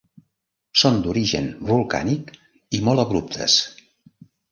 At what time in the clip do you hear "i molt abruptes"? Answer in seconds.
2.79-3.59